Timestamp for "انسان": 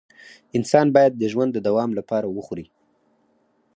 0.57-0.87